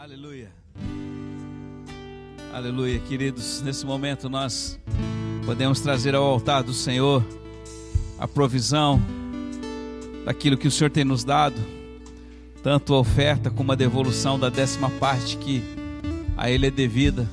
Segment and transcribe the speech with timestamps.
[0.00, 0.48] Aleluia.
[2.54, 3.60] Aleluia, queridos.
[3.62, 4.78] Nesse momento nós
[5.44, 7.26] podemos trazer ao altar do Senhor
[8.16, 9.02] a provisão
[10.24, 11.56] daquilo que o Senhor tem nos dado,
[12.62, 15.64] tanto a oferta como a devolução da décima parte que
[16.36, 17.28] a Ele é devida.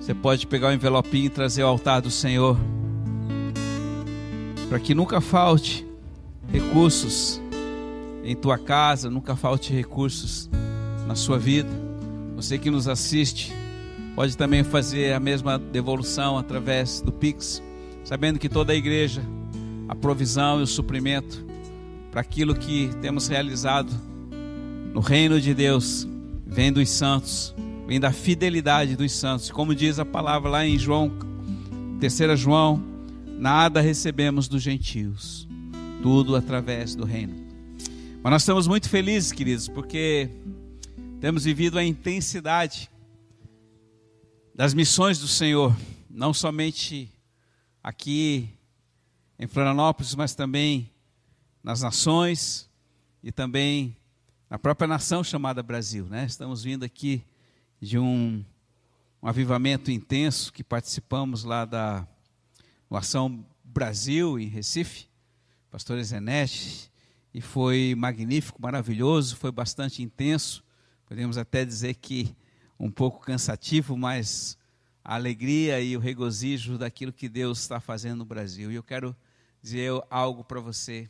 [0.00, 2.58] Você pode pegar o envelopinho e trazer ao altar do Senhor,
[4.68, 5.86] para que nunca falte
[6.48, 7.40] recursos
[8.24, 10.50] em tua casa, nunca falte recursos
[11.06, 11.70] na sua vida.
[12.34, 13.52] Você que nos assiste,
[14.14, 17.62] pode também fazer a mesma devolução através do Pix,
[18.04, 19.22] sabendo que toda a igreja,
[19.88, 21.44] a provisão e o suprimento
[22.10, 23.90] para aquilo que temos realizado
[24.92, 26.08] no reino de Deus,
[26.46, 27.54] vem dos santos,
[27.86, 29.50] vem da fidelidade dos santos.
[29.50, 31.12] Como diz a palavra lá em João,
[32.00, 32.82] 3 João,
[33.38, 35.46] nada recebemos dos gentios,
[36.02, 37.34] tudo através do reino.
[38.22, 40.30] Mas nós estamos muito felizes, queridos, porque
[41.20, 42.90] temos vivido a intensidade
[44.54, 45.74] das missões do Senhor,
[46.10, 47.10] não somente
[47.82, 48.50] aqui
[49.38, 50.90] em Florianópolis, mas também
[51.62, 52.68] nas nações
[53.22, 53.96] e também
[54.48, 56.04] na própria nação chamada Brasil.
[56.04, 56.26] Né?
[56.26, 57.24] Estamos vindo aqui
[57.80, 58.44] de um,
[59.22, 62.06] um avivamento intenso que participamos lá da
[62.90, 65.06] Ação Brasil, em Recife,
[65.70, 66.90] pastor Zenete,
[67.32, 70.65] e foi magnífico, maravilhoso, foi bastante intenso
[71.06, 72.36] podemos até dizer que
[72.78, 74.58] um pouco cansativo, mas
[75.02, 78.70] a alegria e o regozijo daquilo que Deus está fazendo no Brasil.
[78.70, 79.16] E eu quero
[79.62, 81.08] dizer algo para você.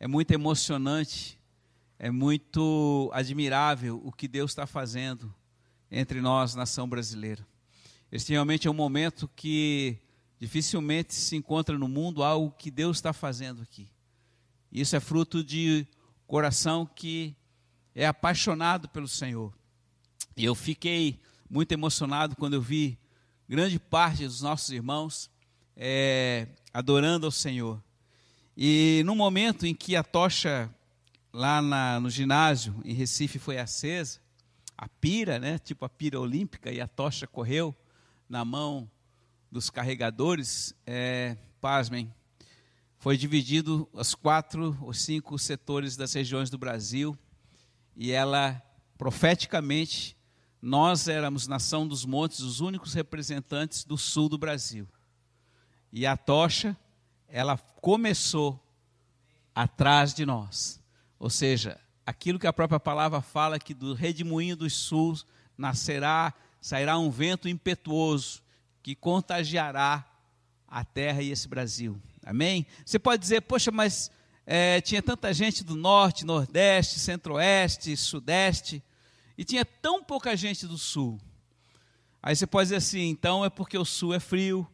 [0.00, 1.38] É muito emocionante,
[1.98, 5.32] é muito admirável o que Deus está fazendo
[5.90, 7.46] entre nós, nação brasileira.
[8.10, 9.98] Este realmente é um momento que
[10.38, 13.88] dificilmente se encontra no mundo algo que Deus está fazendo aqui.
[14.72, 15.86] Isso é fruto de
[16.26, 17.36] coração que
[17.98, 19.52] é apaixonado pelo Senhor.
[20.36, 22.96] E eu fiquei muito emocionado quando eu vi
[23.48, 25.28] grande parte dos nossos irmãos
[25.76, 27.82] é, adorando ao Senhor.
[28.56, 30.72] E no momento em que a tocha
[31.32, 34.20] lá na, no ginásio em Recife foi acesa,
[34.76, 37.74] a pira, né, tipo a pira olímpica, e a tocha correu
[38.28, 38.88] na mão
[39.50, 42.14] dos carregadores, é, pasmem,
[42.96, 47.18] foi dividido os quatro ou cinco setores das regiões do Brasil
[47.98, 48.62] e ela,
[48.96, 50.16] profeticamente,
[50.62, 54.88] nós éramos nação dos montes, os únicos representantes do sul do Brasil.
[55.92, 56.76] E a tocha,
[57.26, 58.64] ela começou
[59.52, 60.80] atrás de nós.
[61.18, 65.18] Ou seja, aquilo que a própria palavra fala que do redemoinho dos sul
[65.56, 68.40] nascerá, sairá um vento impetuoso
[68.80, 70.06] que contagiará
[70.68, 72.00] a terra e esse Brasil.
[72.24, 72.64] Amém?
[72.86, 74.08] Você pode dizer, poxa, mas
[74.50, 78.82] é, tinha tanta gente do norte, nordeste, centro-oeste, sudeste,
[79.36, 81.20] e tinha tão pouca gente do sul.
[82.22, 84.66] Aí você pode dizer assim, então é porque o sul é frio,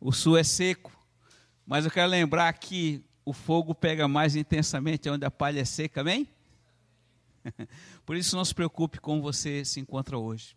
[0.00, 0.90] o sul é seco,
[1.64, 6.00] mas eu quero lembrar que o fogo pega mais intensamente onde a palha é seca,
[6.00, 6.28] amém?
[8.04, 10.56] Por isso não se preocupe como você se encontra hoje.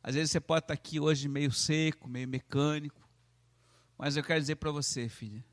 [0.00, 3.02] Às vezes você pode estar aqui hoje meio seco, meio mecânico,
[3.98, 5.44] mas eu quero dizer para você, filha,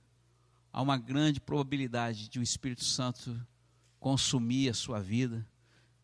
[0.71, 3.39] há uma grande probabilidade de o Espírito Santo
[3.99, 5.45] consumir a sua vida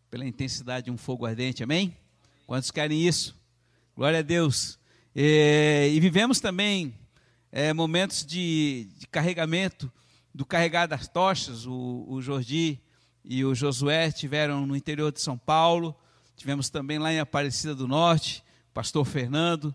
[0.10, 1.96] pela intensidade de um fogo ardente, amém?
[2.46, 3.36] Quantos querem isso?
[3.96, 4.78] Glória a Deus.
[5.16, 6.94] E, e vivemos também
[7.52, 9.92] é, momentos de, de, carregamento,
[10.34, 11.66] do carregar das tochas.
[11.66, 12.80] O, o Jordi
[13.24, 15.96] e o Josué tiveram no interior de São Paulo,
[16.36, 19.74] tivemos também lá em Aparecida do Norte, pastor Fernando,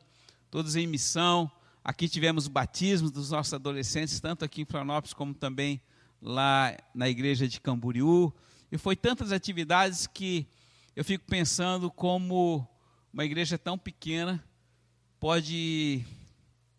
[0.51, 1.51] todos em missão.
[1.85, 5.83] Aqui tivemos batismos dos nossos adolescentes, tanto aqui em Florianópolis como também
[6.21, 8.33] lá na igreja de Camboriú.
[8.71, 10.47] E foi tantas atividades que
[10.95, 12.67] eu fico pensando como
[13.13, 14.43] uma igreja tão pequena
[15.19, 16.05] pode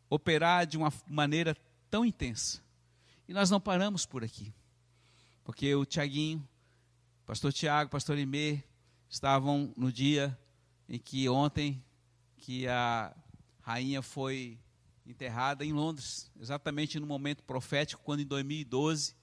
[0.10, 1.56] operar de uma maneira
[1.90, 2.62] tão intensa.
[3.28, 4.54] E nós não paramos por aqui.
[5.44, 6.48] Porque o Tiaguinho,
[7.26, 8.64] pastor Tiago, pastor Imê,
[9.10, 10.38] estavam no dia
[10.88, 11.84] em que ontem
[12.38, 13.14] que a
[13.62, 14.58] rainha foi
[15.06, 19.16] enterrada em Londres, exatamente no momento profético, quando em 2012,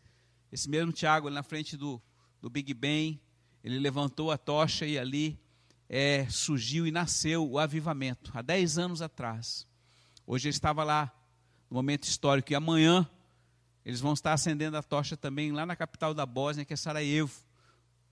[0.52, 2.00] esse mesmo Tiago, na frente do,
[2.40, 3.20] do Big Bang,
[3.64, 5.38] ele levantou a tocha e ali
[5.88, 9.66] é, surgiu e nasceu o avivamento, há 10 anos atrás.
[10.26, 11.12] Hoje ele estava lá,
[11.70, 13.08] no momento histórico, e amanhã
[13.84, 17.34] eles vão estar acendendo a tocha também lá na capital da Bósnia, que é Sarajevo,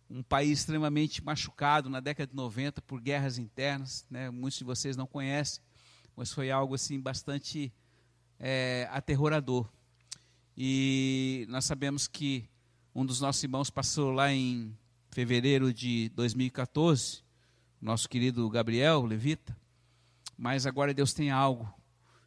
[0.09, 4.31] um país extremamente machucado na década de 90 por guerras internas, né?
[4.31, 5.62] muitos de vocês não conhecem
[6.19, 7.73] mas foi algo assim bastante
[8.38, 9.67] é, aterrorador.
[10.56, 12.49] E nós sabemos que
[12.94, 14.76] um dos nossos irmãos passou lá em
[15.11, 17.23] fevereiro de 2014
[17.81, 19.56] nosso querido Gabriel, levita,
[20.37, 21.73] mas agora Deus tem algo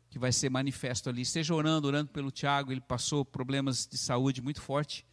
[0.10, 1.22] que vai ser manifesto ali.
[1.22, 5.06] Esteja orando, orando pelo Tiago, ele passou problemas de saúde muito forte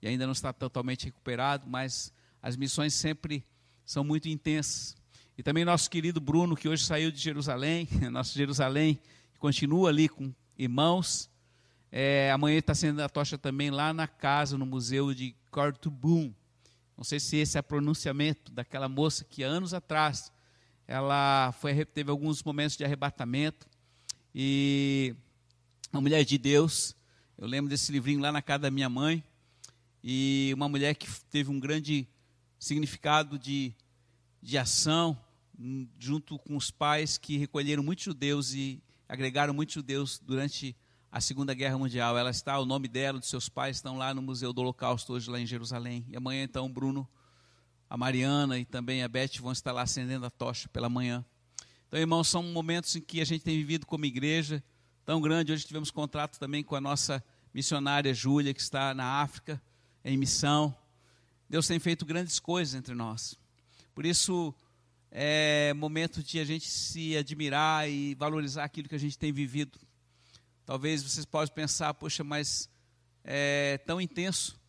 [0.00, 3.46] e ainda não está totalmente recuperado, mas as missões sempre
[3.84, 4.94] são muito intensas.
[5.38, 8.98] E também nosso querido Bruno, que hoje saiu de Jerusalém, nosso Jerusalém,
[9.32, 11.30] que continua ali com irmãos.
[11.92, 16.34] É, amanhã está sendo a tocha também lá na casa, no museu de Cortubum.
[16.96, 20.32] Não sei se esse é o pronunciamento daquela moça que anos atrás
[20.88, 23.68] ela foi, teve alguns momentos de arrebatamento
[24.34, 25.14] e
[25.92, 26.96] uma mulher de Deus.
[27.38, 29.22] Eu lembro desse livrinho lá na casa da minha mãe
[30.02, 32.08] e uma mulher que teve um grande
[32.58, 33.72] significado de,
[34.42, 35.16] de ação
[35.98, 40.76] junto com os pais que recolheram muitos judeus e agregaram muitos judeus durante
[41.10, 42.16] a Segunda Guerra Mundial.
[42.16, 45.30] Ela está, o nome dela, dos seus pais, estão lá no Museu do Holocausto, hoje
[45.30, 46.04] lá em Jerusalém.
[46.08, 47.08] E amanhã, então, o Bruno,
[47.88, 51.24] a Mariana e também a Beth vão estar lá acendendo a tocha pela manhã.
[51.86, 54.62] Então, irmãos, são momentos em que a gente tem vivido como igreja
[55.04, 55.52] tão grande.
[55.52, 59.60] Hoje tivemos contrato também com a nossa missionária Júlia, que está na África,
[60.04, 60.76] em missão.
[61.48, 63.34] Deus tem feito grandes coisas entre nós.
[63.94, 64.54] Por isso,
[65.10, 69.78] é momento de a gente se admirar e valorizar aquilo que a gente tem vivido.
[70.64, 72.68] Talvez vocês possam pensar, poxa, mas
[73.24, 74.60] é tão intenso.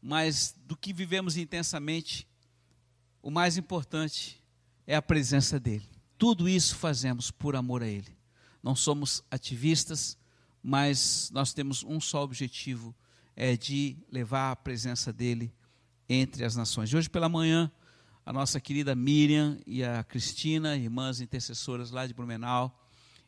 [0.00, 2.28] Mas do que vivemos intensamente,
[3.22, 4.42] o mais importante
[4.86, 5.88] é a presença dEle.
[6.18, 8.16] Tudo isso fazemos por amor a Ele.
[8.62, 10.16] Não somos ativistas,
[10.62, 12.94] mas nós temos um só objetivo,
[13.34, 15.52] é de levar a presença dEle
[16.08, 16.90] entre as nações.
[16.90, 17.70] E hoje pela manhã,
[18.26, 22.80] a nossa querida Miriam e a Cristina, irmãs intercessoras lá de Blumenau,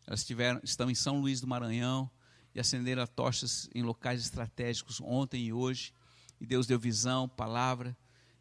[0.07, 2.11] elas tiveram, estão em São Luís do Maranhão
[2.55, 5.93] e acenderam tochas em locais estratégicos ontem e hoje.
[6.41, 7.97] E Deus deu visão, palavra.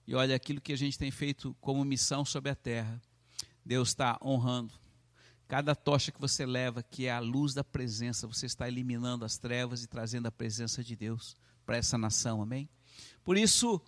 [0.07, 3.01] E olha aquilo que a gente tem feito como missão sobre a terra.
[3.65, 4.73] Deus está honrando.
[5.47, 9.37] Cada tocha que você leva, que é a luz da presença, você está eliminando as
[9.37, 11.35] trevas e trazendo a presença de Deus
[11.65, 12.69] para essa nação, amém?
[13.23, 13.81] Por isso,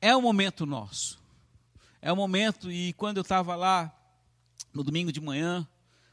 [0.00, 1.27] é um momento nosso.
[2.00, 3.92] É um momento, e quando eu estava lá
[4.72, 5.66] no domingo de manhã,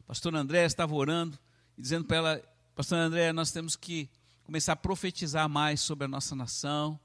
[0.07, 1.37] pastor André estava orando
[1.77, 2.43] e dizendo para ela,
[2.75, 4.09] pastor André, nós temos que
[4.43, 6.99] começar a profetizar mais sobre a nossa nação,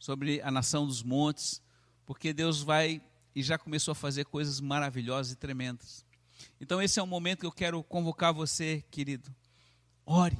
[0.00, 1.62] sobre a nação dos montes,
[2.04, 3.00] porque Deus vai
[3.36, 6.04] e já começou a fazer coisas maravilhosas e tremendas.
[6.60, 9.32] Então esse é um momento que eu quero convocar você, querido.
[10.04, 10.38] Ore.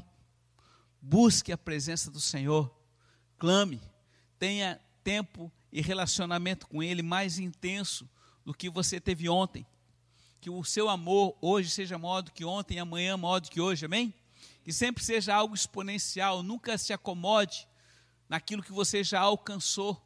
[1.01, 2.75] Busque a presença do Senhor.
[3.39, 3.81] Clame.
[4.37, 8.09] Tenha tempo e relacionamento com ele mais intenso
[8.45, 9.67] do que você teve ontem
[10.41, 13.61] que o seu amor hoje seja maior do que ontem e amanhã maior do que
[13.61, 14.15] hoje, amém?
[14.63, 17.67] Que sempre seja algo exponencial, nunca se acomode
[18.29, 20.01] naquilo que você já alcançou.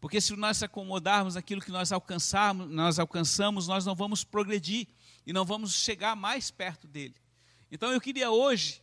[0.00, 4.86] Porque se nós acomodarmos naquilo que nós alcançamos, nós alcançamos, nós não vamos progredir
[5.26, 7.14] e não vamos chegar mais perto dele.
[7.70, 8.82] Então eu queria hoje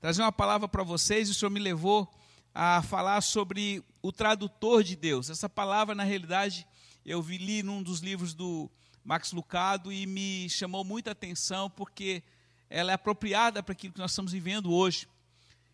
[0.00, 2.12] trazer uma palavra para vocês, e o Senhor me levou
[2.54, 5.30] a falar sobre o tradutor de Deus.
[5.30, 6.66] Essa palavra, na realidade,
[7.04, 8.70] eu vi, li num dos livros do
[9.04, 12.22] Max Lucado e me chamou muita atenção porque
[12.68, 15.08] ela é apropriada para aquilo que nós estamos vivendo hoje.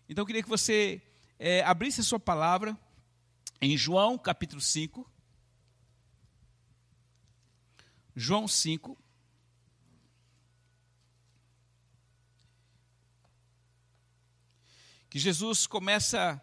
[0.08, 1.02] Então eu queria que você
[1.38, 2.76] é, abrisse a sua palavra
[3.60, 5.08] em João capítulo 5.
[8.16, 8.96] João 5.
[15.10, 16.42] Que Jesus começa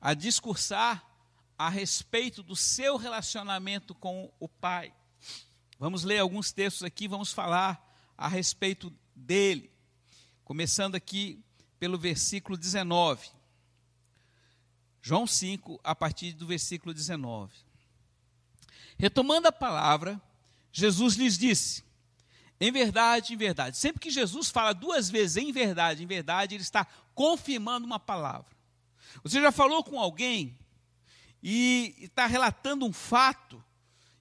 [0.00, 1.04] a discursar
[1.58, 4.94] a respeito do seu relacionamento com o Pai.
[5.78, 7.84] Vamos ler alguns textos aqui, vamos falar
[8.16, 9.70] a respeito dele.
[10.44, 11.42] Começando aqui
[11.78, 13.30] pelo versículo 19.
[15.00, 17.52] João 5, a partir do versículo 19.
[18.98, 20.20] Retomando a palavra,
[20.72, 21.84] Jesus lhes disse:
[22.60, 23.76] Em verdade, em verdade.
[23.76, 28.57] Sempre que Jesus fala duas vezes em verdade, em verdade, ele está confirmando uma palavra.
[29.22, 30.58] Você já falou com alguém
[31.42, 33.62] e está relatando um fato,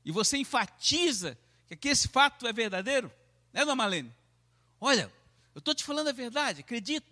[0.05, 1.37] e você enfatiza
[1.79, 3.11] que esse fato é verdadeiro?
[3.51, 4.13] Né, dona Malene?
[4.79, 5.11] Olha,
[5.53, 7.07] eu estou te falando a verdade, acredita.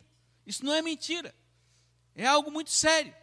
[0.45, 1.33] Isso não é mentira.
[2.15, 3.13] É algo muito sério.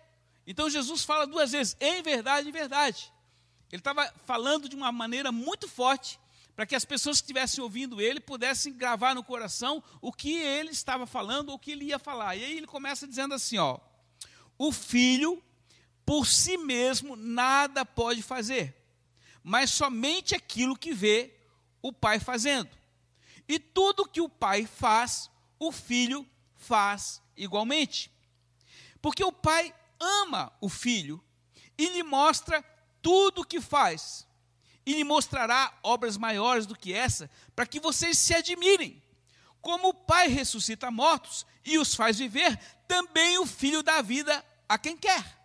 [0.46, 3.12] Então Jesus fala duas vezes, em verdade, em verdade.
[3.70, 6.18] Ele estava falando de uma maneira muito forte
[6.54, 10.70] para que as pessoas que estivessem ouvindo ele pudessem gravar no coração o que ele
[10.70, 12.36] estava falando ou o que ele ia falar.
[12.36, 13.78] E aí ele começa dizendo assim, ó:
[14.62, 15.42] O filho
[16.04, 18.82] por si mesmo nada pode fazer
[19.42, 21.34] mas somente aquilo que vê
[21.80, 22.70] o pai fazendo.
[23.48, 28.10] E tudo que o pai faz, o filho faz igualmente.
[29.00, 31.22] Porque o pai ama o filho
[31.76, 32.62] e lhe mostra
[33.00, 34.26] tudo o que faz.
[34.84, 39.00] e lhe mostrará obras maiores do que essa, para que vocês se admirem.
[39.60, 44.78] Como o Pai ressuscita mortos e os faz viver, também o Filho dá vida a
[44.78, 45.38] quem quer.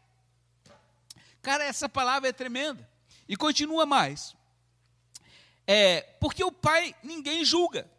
[1.41, 2.87] Cara, essa palavra é tremenda.
[3.27, 4.35] E continua mais.
[5.65, 7.91] É, porque o Pai ninguém julga,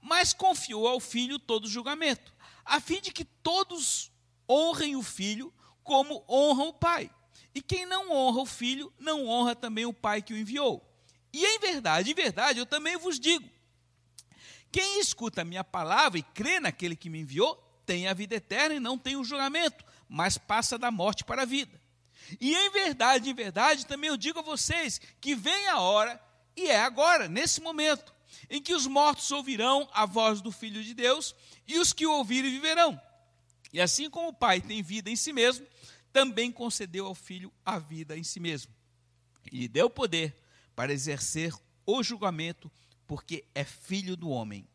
[0.00, 2.34] mas confiou ao Filho todo o julgamento,
[2.64, 4.10] a fim de que todos
[4.48, 5.52] honrem o Filho
[5.84, 7.10] como honram o Pai.
[7.54, 10.82] E quem não honra o Filho, não honra também o Pai que o enviou.
[11.30, 13.46] E em verdade, em verdade, eu também vos digo:
[14.72, 18.76] quem escuta a minha palavra e crê naquele que me enviou, tem a vida eterna
[18.76, 21.80] e não tem o julgamento, mas passa da morte para a vida.
[22.40, 26.20] E em verdade, em verdade, também eu digo a vocês que vem a hora,
[26.56, 28.12] e é agora, nesse momento,
[28.50, 31.34] em que os mortos ouvirão a voz do Filho de Deus,
[31.66, 33.00] e os que o ouvirem viverão.
[33.72, 35.64] E assim como o Pai tem vida em si mesmo,
[36.12, 38.74] também concedeu ao Filho a vida em si mesmo.
[39.50, 40.36] E lhe deu poder
[40.74, 41.54] para exercer
[41.86, 42.70] o julgamento,
[43.06, 44.66] porque é filho do homem.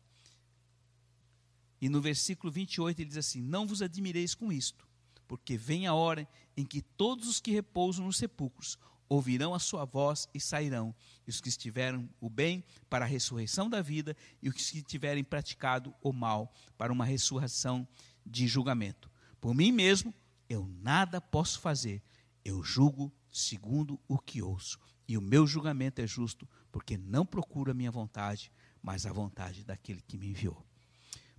[1.78, 4.85] E no versículo 28 ele diz assim: Não vos admireis com isto,
[5.26, 8.78] porque vem a hora em que todos os que repousam nos sepulcros
[9.08, 10.94] ouvirão a sua voz e sairão,
[11.26, 15.22] e os que estiveram o bem para a ressurreição da vida, e os que tiverem
[15.22, 17.86] praticado o mal para uma ressurreição
[18.24, 19.10] de julgamento.
[19.40, 20.12] Por mim mesmo,
[20.48, 22.02] eu nada posso fazer,
[22.44, 24.78] eu julgo segundo o que ouço,
[25.08, 28.50] e o meu julgamento é justo, porque não procuro a minha vontade,
[28.82, 30.64] mas a vontade daquele que me enviou.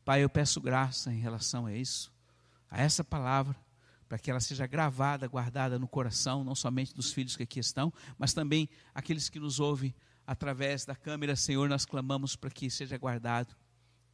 [0.05, 2.13] Pai, eu peço graça em relação a isso,
[2.69, 3.55] a essa palavra,
[4.07, 7.93] para que ela seja gravada, guardada no coração, não somente dos filhos que aqui estão,
[8.17, 9.93] mas também aqueles que nos ouvem
[10.25, 13.55] através da câmera, Senhor, nós clamamos para que seja guardado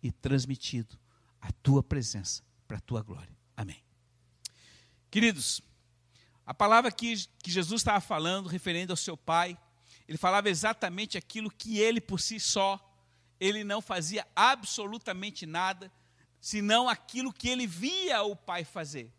[0.01, 1.00] e transmitido
[1.41, 3.35] a tua presença para a tua glória.
[3.55, 3.83] Amém.
[5.09, 5.62] Queridos,
[6.45, 9.57] a palavra que, que Jesus estava falando, referendo ao seu pai,
[10.07, 12.79] ele falava exatamente aquilo que ele por si só,
[13.39, 15.91] ele não fazia absolutamente nada,
[16.39, 19.12] senão aquilo que ele via o pai fazer.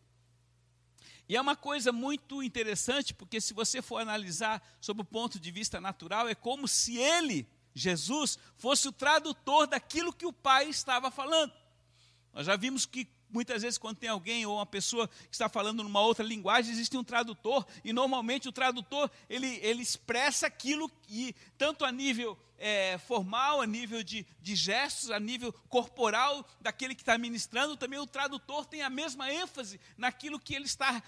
[1.29, 5.51] E é uma coisa muito interessante, porque se você for analisar sob o ponto de
[5.51, 11.11] vista natural, é como se ele, Jesus, fosse o tradutor daquilo que o Pai estava
[11.11, 11.53] falando.
[12.33, 15.83] Nós já vimos que muitas vezes quando tem alguém ou uma pessoa que está falando
[15.83, 21.35] numa outra linguagem, existe um tradutor, e normalmente o tradutor ele, ele expressa aquilo, e
[21.59, 27.03] tanto a nível é, formal, a nível de, de gestos, a nível corporal daquele que
[27.03, 31.03] está ministrando, também o tradutor tem a mesma ênfase naquilo que ele está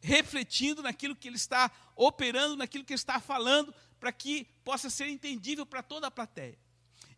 [0.00, 5.08] refletindo, naquilo que ele está operando, naquilo que ele está falando, para que possa ser
[5.08, 6.58] entendível para toda a plateia.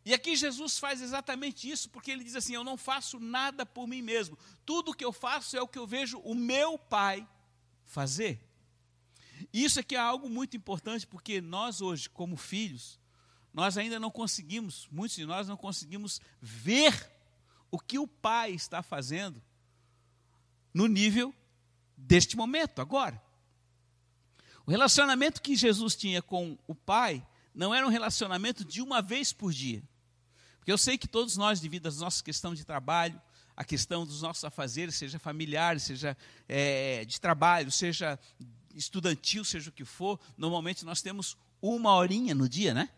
[0.06, 3.88] E aqui Jesus faz exatamente isso, porque ele diz assim: Eu não faço nada por
[3.88, 7.28] mim mesmo, tudo que eu faço é o que eu vejo o meu Pai
[7.84, 8.40] fazer.
[9.52, 13.00] E isso aqui é algo muito importante, porque nós hoje, como filhos,
[13.52, 17.10] nós ainda não conseguimos, muitos de nós não conseguimos ver
[17.68, 19.42] o que o Pai está fazendo
[20.72, 21.34] no nível
[21.96, 23.20] deste momento, agora.
[24.64, 29.32] O relacionamento que Jesus tinha com o Pai não era um relacionamento de uma vez
[29.32, 29.82] por dia.
[30.66, 33.22] Porque eu sei que todos nós, devido às nossas questões de trabalho,
[33.56, 36.16] a questão dos nossos afazeres, seja familiares, seja
[36.48, 38.18] é, de trabalho, seja
[38.74, 42.90] estudantil, seja o que for, normalmente nós temos uma horinha no dia, né?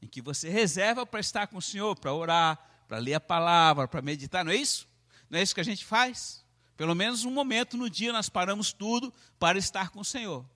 [0.00, 3.88] Em que você reserva para estar com o Senhor, para orar, para ler a palavra,
[3.88, 4.86] para meditar, não é isso?
[5.28, 6.44] Não é isso que a gente faz?
[6.76, 10.48] Pelo menos um momento no dia nós paramos tudo para estar com o Senhor.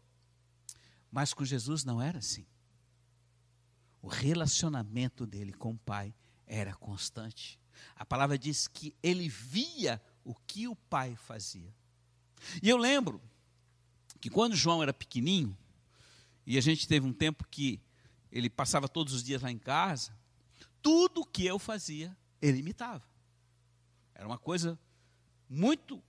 [1.10, 2.46] Mas com Jesus não era assim.
[4.00, 6.14] O relacionamento dele com o Pai
[6.50, 7.58] era constante.
[7.94, 11.72] A palavra diz que ele via o que o pai fazia.
[12.60, 13.22] E eu lembro
[14.20, 15.56] que quando João era pequenininho,
[16.44, 17.80] e a gente teve um tempo que
[18.32, 20.12] ele passava todos os dias lá em casa,
[20.82, 23.04] tudo que eu fazia, ele imitava.
[24.12, 24.78] Era uma coisa
[25.48, 26.02] muito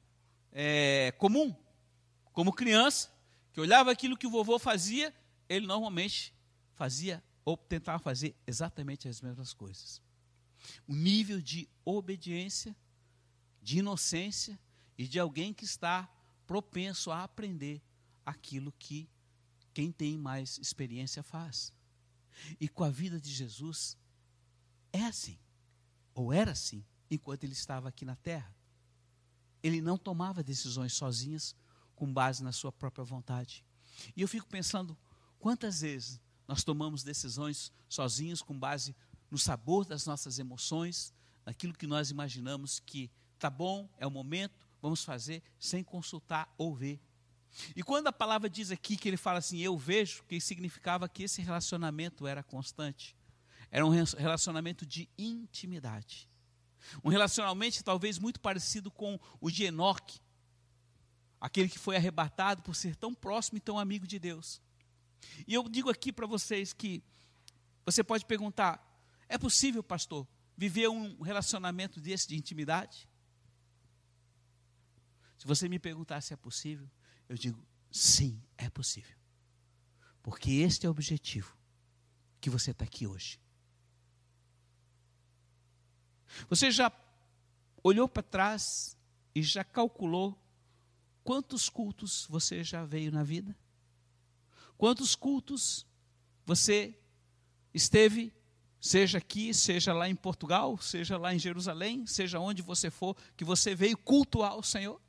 [0.51, 1.55] é, comum.
[2.33, 3.13] Como criança,
[3.53, 5.13] que olhava aquilo que o vovô fazia,
[5.47, 6.33] ele normalmente
[6.73, 10.01] fazia ou tentava fazer exatamente as mesmas coisas
[10.87, 12.75] o nível de obediência,
[13.61, 14.59] de inocência
[14.97, 16.09] e de alguém que está
[16.45, 17.81] propenso a aprender
[18.25, 19.09] aquilo que
[19.73, 21.73] quem tem mais experiência faz.
[22.59, 23.97] E com a vida de Jesus
[24.91, 25.39] é assim,
[26.13, 28.53] ou era assim, enquanto ele estava aqui na terra.
[29.63, 31.55] Ele não tomava decisões sozinhas
[31.95, 33.63] com base na sua própria vontade.
[34.15, 34.97] E eu fico pensando
[35.39, 38.95] quantas vezes nós tomamos decisões sozinhos com base
[39.31, 41.13] no sabor das nossas emoções,
[41.45, 43.09] naquilo que nós imaginamos que
[43.39, 47.01] tá bom, é o momento, vamos fazer sem consultar ou ver.
[47.75, 51.23] E quando a palavra diz aqui que ele fala assim, eu vejo, que significava que
[51.23, 53.15] esse relacionamento era constante.
[53.69, 56.29] Era um relacionamento de intimidade.
[57.03, 60.19] Um relacionamento talvez muito parecido com o de Enoque,
[61.39, 64.61] aquele que foi arrebatado por ser tão próximo e tão amigo de Deus.
[65.47, 67.03] E eu digo aqui para vocês que
[67.85, 68.90] você pode perguntar:
[69.31, 73.09] é possível, pastor, viver um relacionamento desse de intimidade?
[75.37, 76.91] Se você me perguntar se é possível,
[77.29, 79.17] eu digo: sim, é possível.
[80.21, 81.57] Porque este é o objetivo
[82.41, 83.39] que você está aqui hoje.
[86.49, 86.91] Você já
[87.81, 88.97] olhou para trás
[89.33, 90.37] e já calculou
[91.23, 93.57] quantos cultos você já veio na vida?
[94.77, 95.87] Quantos cultos
[96.45, 96.99] você
[97.73, 98.33] esteve,
[98.81, 103.45] seja aqui, seja lá em Portugal, seja lá em Jerusalém, seja onde você for, que
[103.45, 104.99] você veio cultuar o Senhor?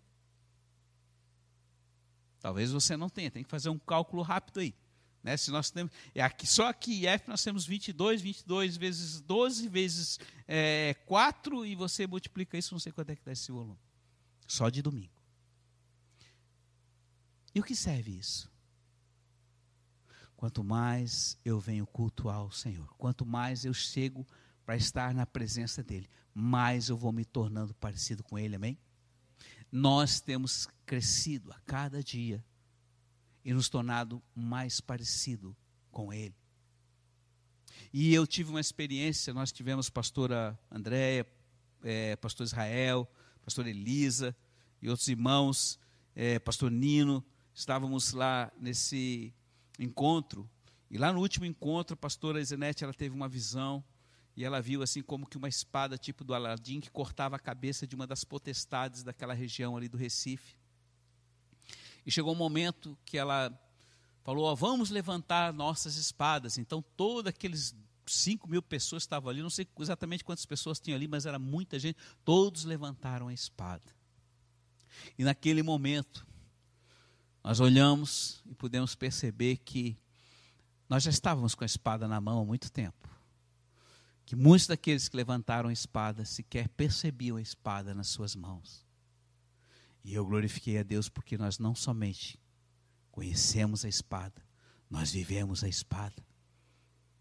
[2.39, 4.75] Talvez você não tenha, tem que fazer um cálculo rápido aí.
[5.23, 5.37] Né?
[5.37, 9.69] Se nós temos, é aqui, só aqui em F nós temos 22, 22 vezes 12
[9.69, 13.79] vezes é, 4 e você multiplica isso, não sei quanto é que dá esse volume.
[14.47, 15.23] Só de domingo.
[17.55, 18.52] E o que serve isso?
[20.43, 24.27] Quanto mais eu venho cultuar o Senhor, quanto mais eu chego
[24.67, 28.77] para estar na presença dEle, mais eu vou me tornando parecido com Ele, amém?
[29.71, 32.45] Nós temos crescido a cada dia
[33.45, 35.57] e nos tornado mais parecido
[35.93, 36.35] com Ele.
[37.93, 41.25] E eu tive uma experiência, nós tivemos pastora Andréia,
[41.85, 43.09] é, pastor Israel,
[43.45, 44.37] pastor Elisa
[44.83, 45.79] e outros irmãos,
[46.17, 49.33] é, pastor Nino, estávamos lá nesse
[49.79, 50.49] encontro,
[50.91, 53.83] e lá no último encontro, a pastora Isenete, ela teve uma visão,
[54.37, 57.87] e ela viu assim como que uma espada tipo do Aladim que cortava a cabeça
[57.87, 60.57] de uma das potestades daquela região ali do Recife.
[62.05, 63.53] E chegou um momento que ela
[64.23, 66.59] falou: oh, vamos levantar nossas espadas.
[66.59, 67.75] Então, todos aqueles
[68.07, 71.79] 5 mil pessoas estavam ali, não sei exatamente quantas pessoas tinham ali, mas era muita
[71.79, 71.99] gente.
[72.25, 73.95] Todos levantaram a espada.
[75.19, 76.27] E naquele momento,
[77.43, 79.99] nós olhamos e pudemos perceber que
[80.89, 83.09] nós já estávamos com a espada na mão há muito tempo.
[84.25, 88.87] Que muitos daqueles que levantaram a espada sequer percebiam a espada nas suas mãos.
[90.05, 92.39] E eu glorifiquei a Deus porque nós não somente
[93.11, 94.41] conhecemos a espada,
[94.89, 96.25] nós vivemos a espada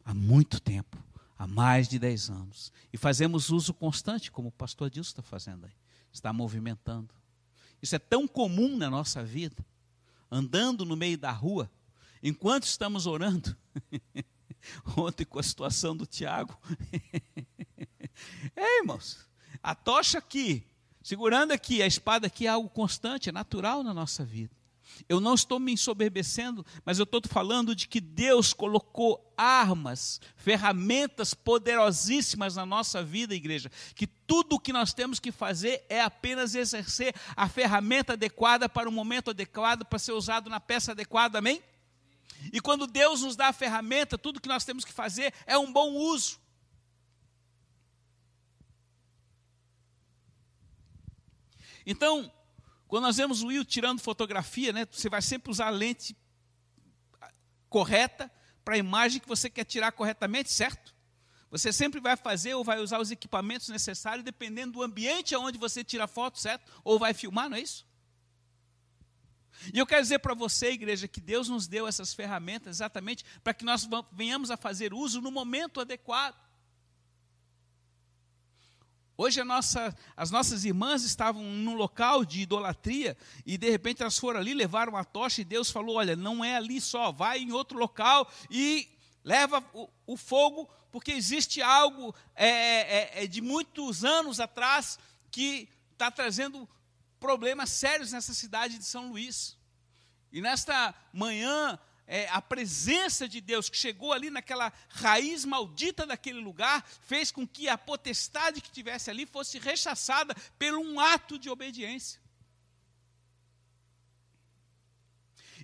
[0.05, 0.97] há muito tempo,
[1.37, 2.71] há mais de 10 anos.
[2.93, 5.73] E fazemos uso constante, como o pastor Adilson está fazendo aí,
[6.13, 7.13] está movimentando.
[7.81, 9.65] Isso é tão comum na nossa vida
[10.31, 11.69] andando no meio da rua,
[12.23, 13.55] enquanto estamos orando,
[14.95, 16.57] ontem com a situação do Tiago,
[18.55, 19.27] é, irmãos,
[19.61, 20.65] a tocha aqui,
[21.03, 24.60] segurando aqui, a espada aqui é algo constante, é natural na nossa vida.
[25.07, 31.33] Eu não estou me ensoberbecendo, mas eu estou falando de que Deus colocou armas, ferramentas
[31.33, 33.71] poderosíssimas na nossa vida, igreja.
[33.95, 38.87] Que tudo o que nós temos que fazer é apenas exercer a ferramenta adequada para
[38.87, 41.61] o momento adequado, para ser usado na peça adequada, amém?
[42.51, 45.71] E quando Deus nos dá a ferramenta, tudo que nós temos que fazer é um
[45.71, 46.39] bom uso.
[51.85, 52.31] Então,
[52.91, 56.13] quando nós vemos o Will tirando fotografia, né, você vai sempre usar a lente
[57.69, 58.29] correta
[58.65, 60.93] para a imagem que você quer tirar corretamente, certo?
[61.49, 65.85] Você sempre vai fazer ou vai usar os equipamentos necessários dependendo do ambiente onde você
[65.85, 66.69] tira foto, certo?
[66.83, 67.87] Ou vai filmar, não é isso?
[69.73, 73.53] E eu quero dizer para você, igreja, que Deus nos deu essas ferramentas exatamente para
[73.53, 76.35] que nós venhamos a fazer uso no momento adequado.
[79.21, 84.39] Hoje nossa, as nossas irmãs estavam num local de idolatria e de repente elas foram
[84.39, 87.77] ali, levaram a tocha e Deus falou: Olha, não é ali só, vai em outro
[87.77, 88.89] local e
[89.23, 94.97] leva o, o fogo, porque existe algo é, é, é de muitos anos atrás
[95.29, 96.67] que está trazendo
[97.19, 99.55] problemas sérios nessa cidade de São Luís.
[100.31, 106.39] E nesta manhã, é, a presença de Deus que chegou ali naquela raiz maldita daquele
[106.39, 111.49] lugar, fez com que a potestade que tivesse ali fosse rechaçada por um ato de
[111.49, 112.19] obediência.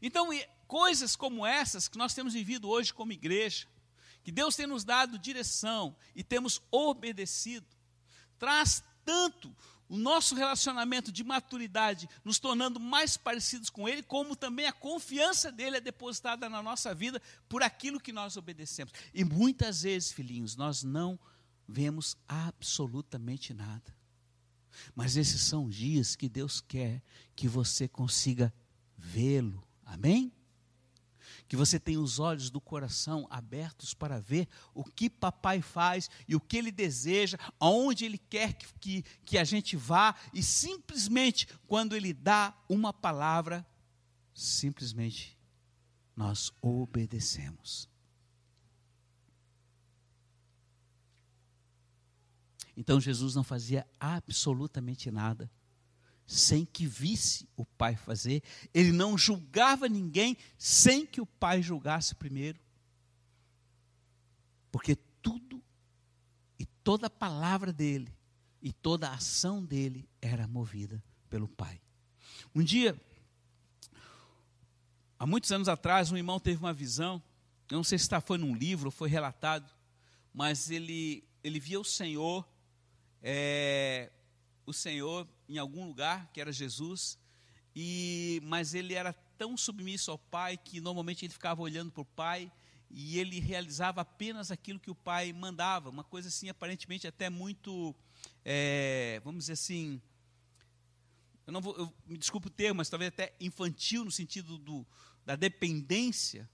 [0.01, 0.29] Então,
[0.67, 3.67] coisas como essas que nós temos vivido hoje como igreja,
[4.23, 7.67] que Deus tem nos dado direção e temos obedecido,
[8.37, 9.55] traz tanto
[9.89, 15.51] o nosso relacionamento de maturidade nos tornando mais parecidos com Ele, como também a confiança
[15.51, 18.93] dele é depositada na nossa vida por aquilo que nós obedecemos.
[19.13, 21.19] E muitas vezes, filhinhos, nós não
[21.67, 23.95] vemos absolutamente nada.
[24.95, 27.01] Mas esses são dias que Deus quer
[27.35, 28.53] que você consiga
[28.97, 29.67] vê-lo.
[29.85, 30.31] Amém?
[31.47, 36.35] Que você tenha os olhos do coração abertos para ver o que papai faz e
[36.35, 41.47] o que ele deseja, aonde ele quer que, que, que a gente vá, e simplesmente,
[41.67, 43.65] quando ele dá uma palavra,
[44.33, 45.37] simplesmente
[46.15, 47.89] nós obedecemos.
[52.75, 55.49] Então Jesus não fazia absolutamente nada
[56.27, 62.13] sem que visse o pai fazer, ele não julgava ninguém sem que o pai julgasse
[62.13, 62.59] primeiro.
[64.69, 65.63] Porque tudo
[66.59, 68.13] e toda a palavra dele
[68.61, 71.79] e toda ação dele era movida pelo pai.
[72.53, 72.99] Um dia,
[75.17, 77.23] há muitos anos atrás, um irmão teve uma visão,
[77.71, 79.71] eu não sei se foi num livro foi relatado,
[80.33, 82.45] mas ele, ele via o Senhor
[83.21, 84.11] é,
[84.67, 87.17] o Senhor em algum lugar, que era Jesus,
[87.73, 92.05] e mas ele era tão submisso ao Pai que normalmente ele ficava olhando para o
[92.05, 92.51] Pai
[92.89, 97.95] e ele realizava apenas aquilo que o Pai mandava, uma coisa assim aparentemente até muito,
[98.43, 100.01] é, vamos dizer assim,
[101.45, 104.85] eu não vou, eu, me desculpe o termo, mas talvez até infantil no sentido do,
[105.25, 106.49] da dependência,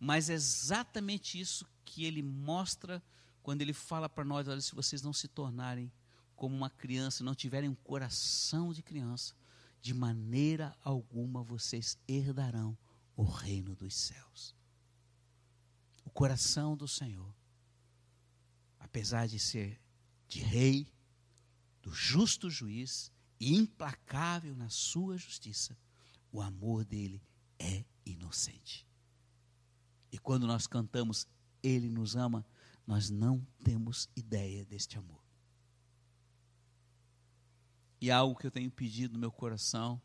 [0.00, 3.02] mas é exatamente isso que ele mostra
[3.42, 5.92] quando ele fala para nós, olha, se vocês não se tornarem
[6.34, 9.34] como uma criança, não tiverem um coração de criança,
[9.80, 12.76] de maneira alguma vocês herdarão
[13.16, 14.54] o reino dos céus.
[16.04, 17.34] O coração do Senhor,
[18.78, 19.80] apesar de ser
[20.28, 20.88] de rei,
[21.82, 25.76] do justo juiz e implacável na sua justiça,
[26.32, 27.22] o amor dele
[27.58, 28.86] é inocente.
[30.10, 31.26] E quando nós cantamos
[31.62, 32.46] Ele nos ama,
[32.86, 35.23] nós não temos ideia deste amor.
[38.04, 39.98] E algo que eu tenho pedido no meu coração,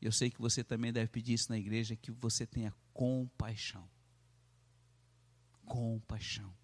[0.00, 2.72] e eu sei que você também deve pedir isso na igreja, é que você tenha
[2.94, 3.90] compaixão.
[5.66, 6.54] Compaixão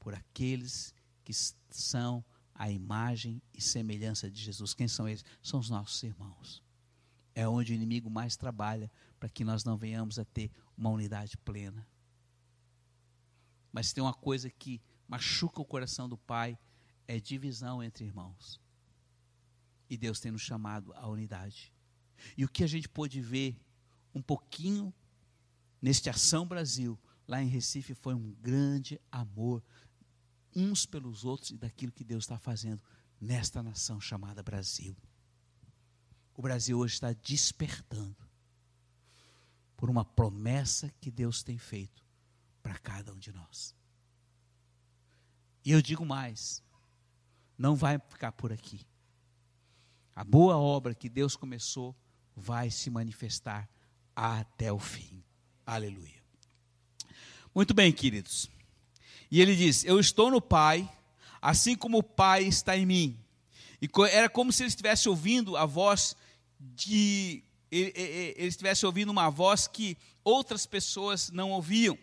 [0.00, 1.32] por aqueles que
[1.70, 4.74] são a imagem e semelhança de Jesus.
[4.74, 5.24] Quem são eles?
[5.40, 6.60] São os nossos irmãos.
[7.32, 11.38] É onde o inimigo mais trabalha para que nós não venhamos a ter uma unidade
[11.38, 11.86] plena.
[13.70, 16.58] Mas tem uma coisa que machuca o coração do pai,
[17.06, 18.60] é divisão entre irmãos.
[19.92, 21.70] E Deus tem nos chamado à unidade.
[22.34, 23.60] E o que a gente pôde ver
[24.14, 24.90] um pouquinho
[25.82, 29.62] neste Ação Brasil, lá em Recife, foi um grande amor
[30.56, 32.82] uns pelos outros e daquilo que Deus está fazendo
[33.20, 34.96] nesta nação chamada Brasil.
[36.34, 38.16] O Brasil hoje está despertando
[39.76, 42.02] por uma promessa que Deus tem feito
[42.62, 43.74] para cada um de nós.
[45.62, 46.62] E eu digo mais:
[47.58, 48.86] não vai ficar por aqui.
[50.14, 51.96] A boa obra que Deus começou
[52.36, 53.68] vai se manifestar
[54.14, 55.22] até o fim.
[55.64, 56.22] Aleluia.
[57.54, 58.50] Muito bem, queridos.
[59.30, 60.90] E ele diz: Eu estou no Pai,
[61.40, 63.18] assim como o Pai está em mim.
[63.80, 66.14] E era como se ele estivesse ouvindo a voz
[66.60, 67.42] de.
[67.70, 67.92] Ele,
[68.36, 71.98] estivesse ouvindo uma voz que outras pessoas não ouviam.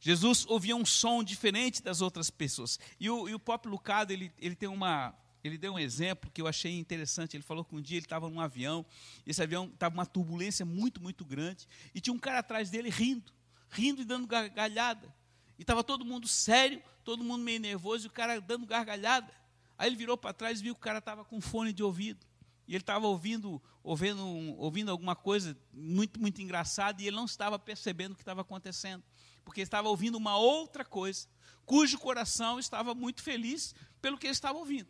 [0.00, 2.78] Jesus ouvia um som diferente das outras pessoas.
[2.98, 6.40] E o, e o próprio Lucado, ele, ele tem uma, ele deu um exemplo que
[6.40, 7.36] eu achei interessante.
[7.36, 8.84] Ele falou que um dia ele estava num avião,
[9.26, 13.32] esse avião estava uma turbulência muito, muito grande, e tinha um cara atrás dele rindo,
[13.70, 15.12] rindo e dando gargalhada.
[15.58, 19.32] E estava todo mundo sério, todo mundo meio nervoso, e o cara dando gargalhada.
[19.76, 22.24] Aí ele virou para trás e viu que o cara estava com fone de ouvido.
[22.68, 24.24] E ele estava ouvindo, ouvindo,
[24.58, 29.02] ouvindo alguma coisa muito, muito engraçada, e ele não estava percebendo o que estava acontecendo
[29.44, 31.26] porque estava ouvindo uma outra coisa,
[31.64, 34.88] cujo coração estava muito feliz pelo que ele estava ouvindo.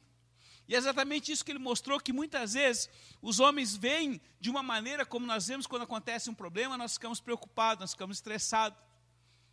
[0.69, 2.89] E é exatamente isso que ele mostrou: que muitas vezes
[3.21, 7.21] os homens veem de uma maneira como nós vemos quando acontece um problema, nós ficamos
[7.21, 8.79] preocupados, nós ficamos estressados,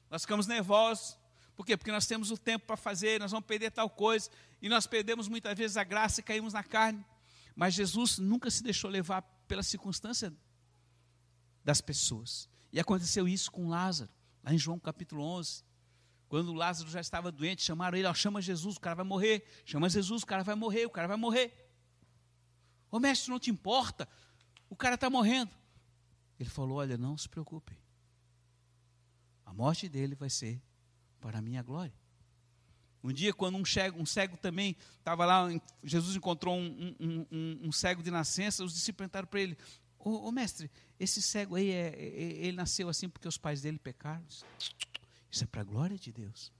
[0.09, 1.17] nós ficamos nervosos.
[1.55, 1.75] Por quê?
[1.75, 4.29] Porque nós temos o tempo para fazer, nós vamos perder tal coisa,
[4.61, 7.03] e nós perdemos muitas vezes a graça e caímos na carne.
[7.53, 10.33] Mas Jesus nunca se deixou levar pela circunstância
[11.63, 12.47] das pessoas.
[12.71, 14.09] E aconteceu isso com Lázaro.
[14.41, 15.63] Lá em João capítulo 11,
[16.29, 19.43] quando Lázaro já estava doente, chamaram ele, ó, chama Jesus, o cara vai morrer.
[19.65, 21.51] Chama Jesus, o cara vai morrer, o cara vai morrer.
[22.91, 24.07] Ô mestre, não te importa?
[24.69, 25.51] O cara está morrendo.
[26.39, 27.75] Ele falou: Olha, não se preocupe.
[29.43, 30.61] A morte dele vai ser
[31.19, 31.93] para a minha glória.
[33.03, 35.47] Um dia, quando um cego, um cego também estava lá,
[35.83, 39.57] Jesus encontrou um, um, um, um, cego de nascença, os discípulos perguntaram para ele:
[39.97, 42.01] Ô, ô mestre, esse cego aí, é, é,
[42.45, 44.23] ele nasceu assim porque os pais dele pecaram?
[45.31, 46.51] Isso é para a glória de Deus.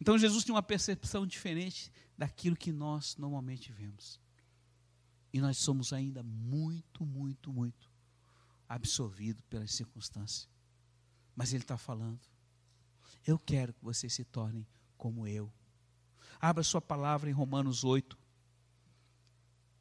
[0.00, 4.20] Então Jesus tinha uma percepção diferente daquilo que nós normalmente vemos.
[5.32, 7.90] E nós somos ainda muito, muito, muito
[8.68, 10.48] absorvido pelas circunstâncias.
[11.34, 12.20] Mas Ele está falando:
[13.26, 15.52] eu quero que vocês se tornem como eu.
[16.40, 18.18] Abra sua palavra em Romanos 8.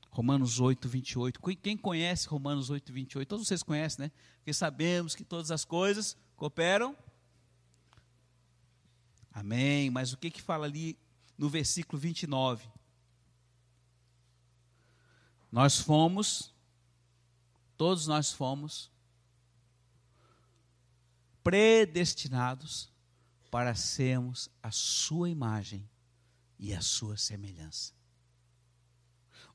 [0.10, 1.40] Romanos 8, 28.
[1.62, 3.28] Quem conhece Romanos 8, 28?
[3.28, 4.12] Todos vocês conhecem, né?
[4.38, 6.96] Porque sabemos que todas as coisas cooperam.
[9.32, 9.90] Amém.
[9.90, 10.98] Mas o que que fala ali
[11.38, 12.68] no versículo 29?
[15.52, 16.54] Nós fomos,
[17.78, 18.92] todos nós fomos,
[21.44, 22.92] predestinados
[23.50, 25.90] para sermos a sua imagem
[26.58, 27.94] e a sua semelhança.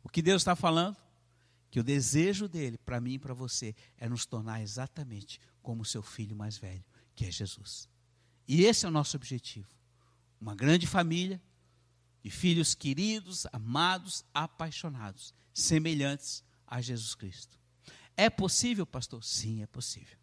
[0.03, 0.97] O que Deus está falando?
[1.71, 5.85] Que o desejo dele para mim e para você é nos tornar exatamente como o
[5.85, 6.85] seu filho mais velho,
[7.15, 7.89] que é Jesus.
[8.47, 9.69] E esse é o nosso objetivo.
[10.41, 11.41] Uma grande família
[12.23, 17.59] de filhos queridos, amados, apaixonados, semelhantes a Jesus Cristo.
[18.17, 19.23] É possível, pastor?
[19.23, 20.19] Sim, é possível.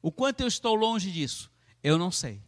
[0.00, 1.50] O quanto eu estou longe disso?
[1.82, 2.42] Eu não sei.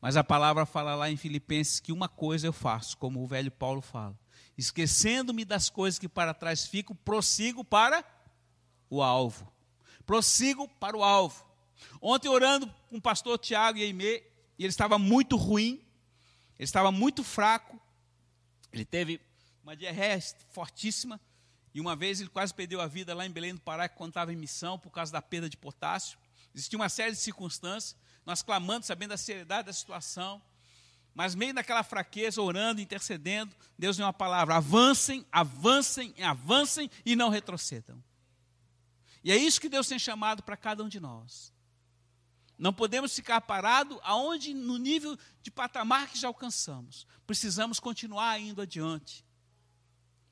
[0.00, 3.50] Mas a palavra fala lá em Filipenses que uma coisa eu faço, como o velho
[3.50, 4.18] Paulo fala
[4.56, 8.04] esquecendo-me das coisas que para trás ficam, prossigo para
[8.88, 9.50] o alvo.
[10.04, 11.44] Prossigo para o alvo.
[12.00, 14.22] Ontem, orando com o pastor Tiago e Aimee,
[14.58, 15.82] ele estava muito ruim,
[16.58, 17.80] ele estava muito fraco,
[18.72, 19.20] ele teve
[19.62, 21.20] uma diarreia fortíssima,
[21.74, 24.32] e uma vez ele quase perdeu a vida lá em Belém do Pará, quando estava
[24.32, 26.18] em missão, por causa da perda de potássio.
[26.54, 30.40] Existia uma série de circunstâncias, nós clamando, sabendo da seriedade da situação,
[31.14, 37.28] mas meio daquela fraqueza, orando, intercedendo, Deus deu uma palavra: avancem, avancem, avancem e não
[37.28, 38.02] retrocedam.
[39.24, 41.52] E é isso que Deus tem chamado para cada um de nós.
[42.58, 47.06] Não podemos ficar parados aonde no nível de patamar que já alcançamos.
[47.26, 49.24] Precisamos continuar indo adiante.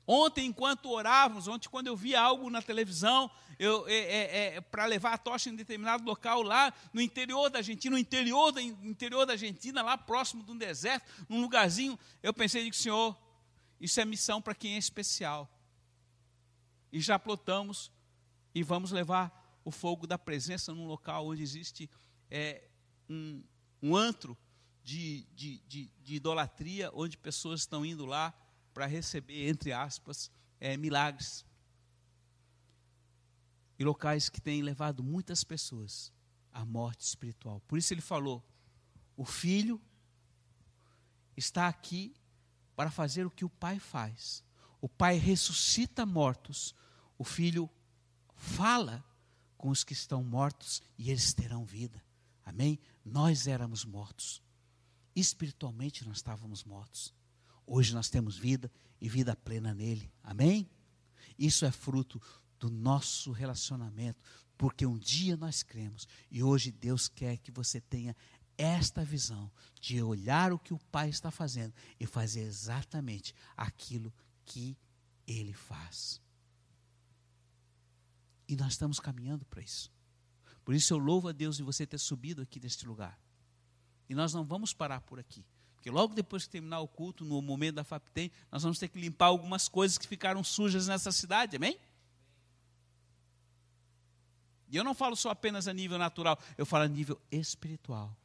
[0.07, 3.29] Ontem, enquanto orávamos, ontem, quando eu via algo na televisão,
[3.59, 7.93] é, é, é, para levar a tocha em determinado local lá no interior da Argentina,
[7.93, 12.63] no interior, da, interior da Argentina, lá próximo de um deserto, num lugarzinho, eu pensei,
[12.63, 13.15] digo, Senhor,
[13.79, 15.49] isso é missão para quem é especial.
[16.91, 17.91] E já plotamos
[18.53, 21.89] e vamos levar o fogo da presença num local onde existe
[22.31, 22.63] é,
[23.09, 23.43] um,
[23.83, 24.37] um antro
[24.83, 28.33] de, de, de, de idolatria, onde pessoas estão indo lá
[28.73, 31.45] para receber, entre aspas, é, milagres.
[33.77, 36.11] E locais que têm levado muitas pessoas
[36.51, 37.59] à morte espiritual.
[37.67, 38.43] Por isso ele falou:
[39.17, 39.81] o filho
[41.35, 42.15] está aqui
[42.75, 44.43] para fazer o que o pai faz.
[44.79, 46.73] O pai ressuscita mortos,
[47.17, 47.69] o filho
[48.35, 49.03] fala
[49.57, 52.01] com os que estão mortos e eles terão vida.
[52.45, 52.79] Amém?
[53.03, 54.41] Nós éramos mortos.
[55.15, 57.13] Espiritualmente nós estávamos mortos.
[57.65, 60.11] Hoje nós temos vida e vida plena nele.
[60.23, 60.69] Amém?
[61.37, 62.21] Isso é fruto
[62.59, 64.21] do nosso relacionamento,
[64.57, 68.15] porque um dia nós cremos e hoje Deus quer que você tenha
[68.57, 74.13] esta visão de olhar o que o Pai está fazendo e fazer exatamente aquilo
[74.45, 74.77] que
[75.25, 76.21] ele faz.
[78.47, 79.91] E nós estamos caminhando para isso.
[80.71, 83.19] Por isso eu louvo a Deus de você ter subido aqui neste lugar.
[84.07, 85.45] E nós não vamos parar por aqui.
[85.75, 88.97] Porque logo depois que terminar o culto, no momento da FAPTEM, nós vamos ter que
[88.97, 91.77] limpar algumas coisas que ficaram sujas nessa cidade, amém?
[94.69, 98.15] E eu não falo só apenas a nível natural, eu falo a nível espiritual.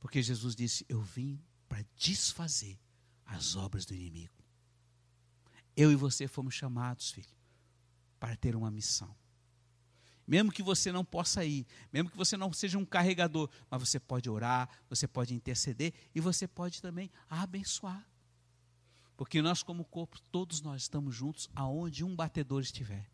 [0.00, 2.76] Porque Jesus disse: Eu vim para desfazer
[3.24, 4.34] as obras do inimigo.
[5.76, 7.36] Eu e você fomos chamados, filho,
[8.18, 9.14] para ter uma missão.
[10.26, 14.00] Mesmo que você não possa ir, mesmo que você não seja um carregador, mas você
[14.00, 18.04] pode orar, você pode interceder e você pode também abençoar.
[19.16, 23.08] Porque nós, como corpo, todos nós estamos juntos aonde um batedor estiver.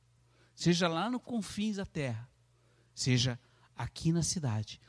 [0.55, 2.29] Seja lá no confins da terra,
[2.94, 3.38] seja
[3.77, 4.81] aqui na cidade,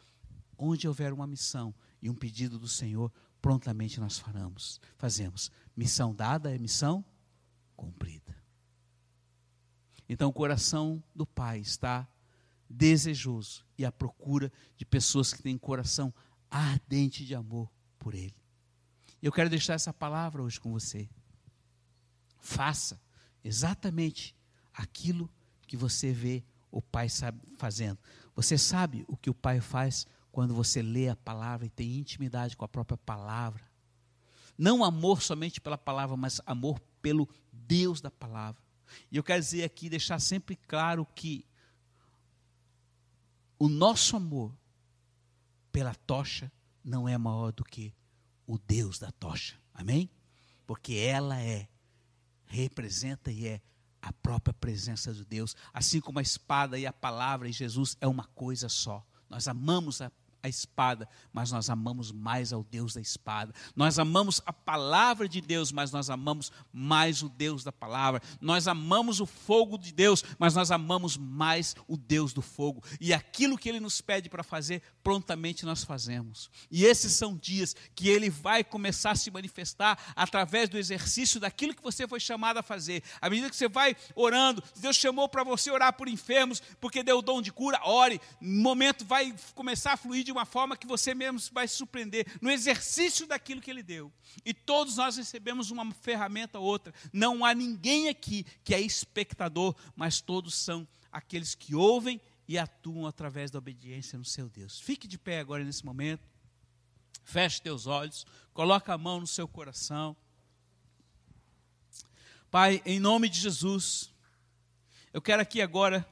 [0.58, 5.52] onde houver uma missão e um pedido do Senhor, prontamente nós faremos, fazemos.
[5.76, 7.04] Missão dada é missão
[7.76, 8.36] cumprida.
[10.08, 12.08] Então o coração do Pai está
[12.74, 16.14] desejoso e à procura de pessoas que têm coração
[16.50, 18.36] ardente de amor por Ele.
[19.22, 21.08] Eu quero deixar essa palavra hoje com você.
[22.40, 23.00] Faça
[23.44, 24.36] exatamente
[24.74, 25.30] aquilo
[25.68, 27.08] que você vê o Pai
[27.58, 28.00] fazendo.
[28.36, 32.58] Você sabe o que o Pai faz quando você lê a palavra e tem intimidade
[32.58, 33.64] com a própria palavra.
[34.58, 38.62] Não amor somente pela palavra, mas amor pelo Deus da palavra.
[39.12, 41.46] E eu quero dizer aqui, deixar sempre claro que
[43.64, 44.54] o nosso amor
[45.72, 46.52] pela tocha
[46.84, 47.96] não é maior do que
[48.46, 49.58] o Deus da tocha.
[49.74, 50.12] Amém?
[50.68, 51.70] Porque ela é,
[52.44, 53.62] representa e é
[54.02, 58.08] a própria presença de Deus, assim como a espada e a palavra e Jesus é
[58.08, 59.02] uma coisa só.
[59.30, 60.12] Nós amamos a
[60.44, 63.54] a espada, mas nós amamos mais ao Deus da espada.
[63.74, 68.22] Nós amamos a palavra de Deus, mas nós amamos mais o Deus da palavra.
[68.42, 72.84] Nós amamos o fogo de Deus, mas nós amamos mais o Deus do fogo.
[73.00, 76.52] E aquilo que ele nos pede para fazer, prontamente nós fazemos.
[76.70, 81.74] E esses são dias que ele vai começar a se manifestar através do exercício daquilo
[81.74, 83.02] que você foi chamado a fazer.
[83.22, 87.20] À medida que você vai orando, Deus chamou para você orar por enfermos, porque deu
[87.20, 88.20] o dom de cura, ore.
[88.42, 92.28] No momento vai começar a fluir de uma forma que você mesmo vai se surpreender
[92.42, 94.12] no exercício daquilo que ele deu.
[94.44, 96.94] E todos nós recebemos uma ferramenta ou outra.
[97.14, 103.08] Não há ninguém aqui que é espectador, mas todos são aqueles que ouvem e atuam
[103.08, 104.80] através da obediência no seu Deus.
[104.80, 106.28] Fique de pé agora nesse momento.
[107.24, 110.16] Feche teus olhos, coloca a mão no seu coração.
[112.52, 114.14] Pai, em nome de Jesus,
[115.14, 116.08] eu quero aqui agora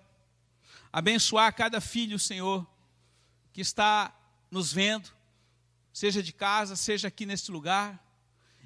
[0.91, 2.67] abençoar cada filho, Senhor,
[3.53, 4.15] que está
[4.49, 5.09] nos vendo,
[5.93, 8.01] seja de casa, seja aqui neste lugar.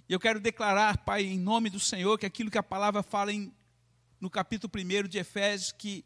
[0.08, 3.34] E eu quero declarar, Pai, em nome do Senhor, que aquilo que a palavra fala
[3.34, 3.54] em,
[4.19, 6.06] no capítulo 1 de Efésios, que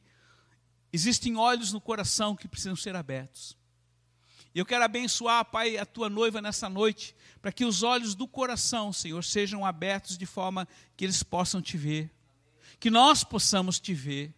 [0.92, 3.58] existem olhos no coração que precisam ser abertos.
[4.54, 8.28] E eu quero abençoar, Pai, a tua noiva nessa noite, para que os olhos do
[8.28, 12.12] coração, Senhor, sejam abertos de forma que eles possam te ver,
[12.80, 14.34] que nós possamos te ver,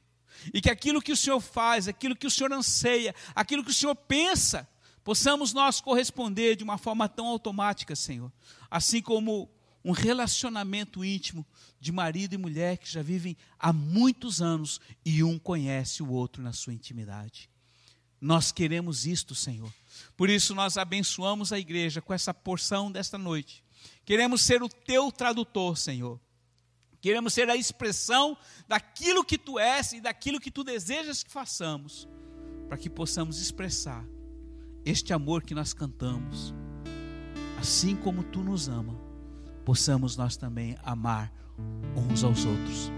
[0.54, 3.74] e que aquilo que o Senhor faz, aquilo que o Senhor anseia, aquilo que o
[3.74, 4.68] Senhor pensa,
[5.04, 8.32] possamos nós corresponder de uma forma tão automática, Senhor.
[8.70, 9.50] Assim como
[9.84, 11.46] um relacionamento íntimo
[11.80, 16.44] de marido e mulher que já vivem há muitos anos e um conhece o outro
[16.44, 17.50] na sua intimidade.
[18.20, 19.74] Nós queremos isto, Senhor.
[20.16, 23.64] Por isso nós abençoamos a igreja com essa porção desta noite.
[24.06, 26.20] Queremos ser o teu tradutor, Senhor.
[27.02, 28.38] Queremos ser a expressão
[28.68, 32.08] daquilo que tu és e daquilo que tu desejas que façamos,
[32.70, 34.06] para que possamos expressar
[34.86, 36.54] este amor que nós cantamos.
[37.60, 38.96] Assim como tu nos ama,
[39.66, 41.34] possamos nós também amar
[41.96, 42.92] uns aos outros,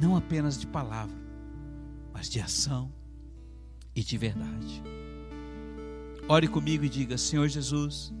[0.00, 1.16] não apenas de palavra,
[2.12, 2.92] mas de ação
[3.94, 4.82] e de verdade.
[6.28, 8.12] Ore comigo e diga: Senhor Jesus,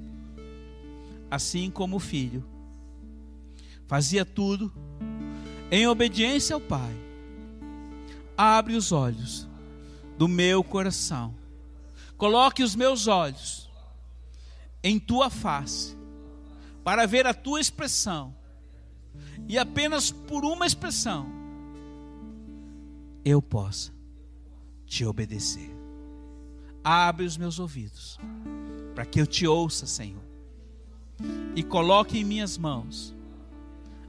[1.30, 2.44] assim como o filho
[3.86, 4.72] fazia tudo
[5.74, 6.94] em obediência ao Pai,
[8.36, 9.48] abre os olhos
[10.18, 11.34] do meu coração,
[12.18, 13.70] coloque os meus olhos
[14.84, 15.96] em tua face,
[16.84, 18.34] para ver a tua expressão,
[19.48, 21.26] e apenas por uma expressão
[23.24, 23.92] eu possa
[24.84, 25.74] te obedecer.
[26.84, 28.18] Abre os meus ouvidos,
[28.94, 30.22] para que eu te ouça, Senhor,
[31.56, 33.14] e coloque em minhas mãos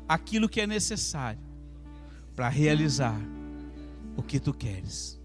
[0.10, 1.53] aquilo que é necessário
[2.36, 3.20] para realizar
[4.16, 5.22] o que tu queres.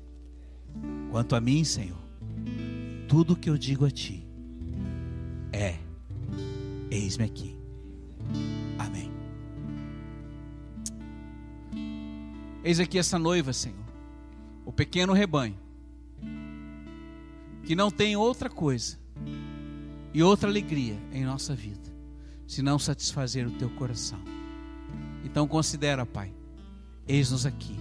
[1.11, 1.99] Quanto a mim, Senhor,
[3.09, 4.27] tudo que eu digo a ti
[5.53, 5.79] é:
[6.91, 7.57] eis-me aqui.
[8.79, 9.11] Amém.
[12.63, 13.85] Eis aqui essa noiva, Senhor,
[14.65, 15.59] o pequeno rebanho,
[17.65, 18.99] que não tem outra coisa
[20.13, 21.91] e outra alegria em nossa vida,
[22.47, 24.21] senão satisfazer o teu coração.
[25.25, 26.33] Então considera, Pai,
[27.09, 27.75] eis-nos aqui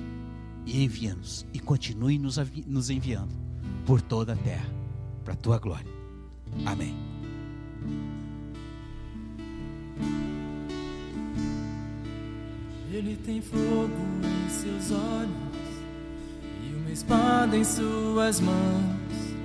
[0.66, 3.36] e envia-nos e continue nos, enviando
[3.86, 4.70] por toda a terra,
[5.24, 5.92] para a tua glória.
[6.66, 6.96] Amém.
[12.92, 13.92] Ele tem fogo
[14.24, 15.30] em seus olhos
[16.66, 19.36] e uma espada em suas mãos,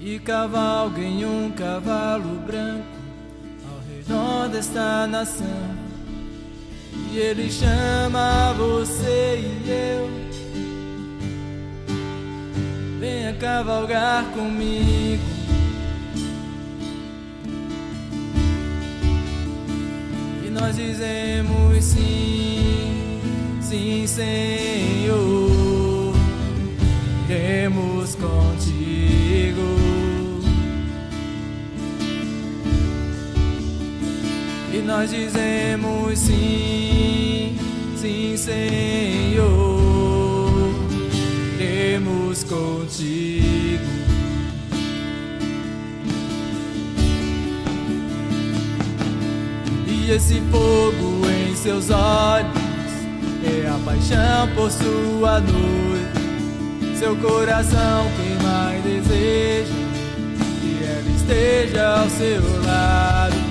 [0.00, 2.86] e cavalga em um cavalo branco
[3.70, 5.83] ao redor desta nação.
[7.12, 10.10] E ele chama você e eu.
[12.98, 15.22] Venha cavalgar comigo.
[20.44, 23.20] E nós dizemos sim,
[23.60, 25.54] sim, Senhor.
[27.28, 29.04] Iremos contigo.
[34.72, 36.83] E nós dizemos sim,
[38.04, 39.44] sim, Senhor,
[41.58, 43.82] iremos contigo.
[49.86, 52.52] E esse fogo em seus olhos
[53.42, 56.98] é a paixão por sua noite.
[56.98, 59.72] Seu coração queima e deseja
[60.60, 63.44] que ela esteja ao seu lado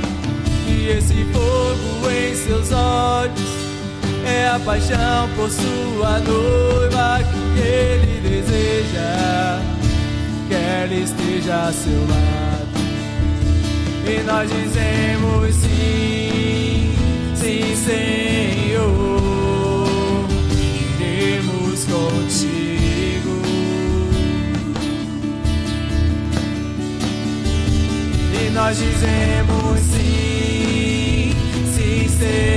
[0.85, 3.52] esse fogo em seus olhos
[4.25, 7.19] é a paixão por sua noiva
[7.53, 9.59] que ele deseja
[10.47, 12.43] que ela esteja a seu lado.
[14.05, 16.93] E nós dizemos sim,
[17.35, 19.07] sim, Senhor,
[20.99, 23.41] iremos contigo.
[28.33, 31.33] E nós dizemos sim,
[31.73, 32.52] sim, Senhor.